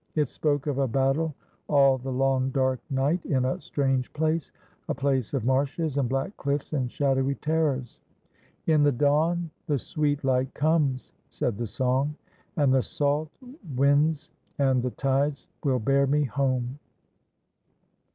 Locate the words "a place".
4.89-5.31